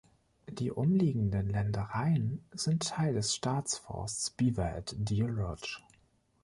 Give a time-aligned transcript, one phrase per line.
[0.49, 5.77] Die umliegenden Ländereien sind Teil des Staatsforsts Beaverhead-Deerlodge.